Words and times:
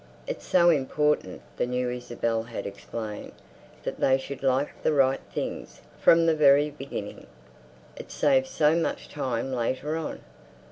"It's 0.25 0.47
so 0.47 0.71
important," 0.71 1.43
the 1.57 1.67
new 1.67 1.91
Isabel 1.91 2.41
had 2.41 2.65
explained, 2.65 3.33
"that 3.83 3.99
they 3.99 4.17
should 4.17 4.41
like 4.41 4.81
the 4.81 4.93
right 4.93 5.19
things 5.31 5.79
from 5.99 6.25
the 6.25 6.33
very 6.33 6.71
beginning. 6.71 7.27
It 7.95 8.09
saves 8.11 8.49
so 8.49 8.75
much 8.75 9.09
time 9.09 9.53
later 9.53 9.95
on. 9.95 10.21